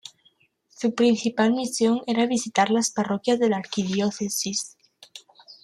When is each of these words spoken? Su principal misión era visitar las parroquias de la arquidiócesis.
Su 0.75 0.95
principal 0.95 1.53
misión 1.53 2.01
era 2.07 2.25
visitar 2.25 2.71
las 2.71 2.89
parroquias 2.89 3.37
de 3.37 3.49
la 3.49 3.57
arquidiócesis. 3.57 4.75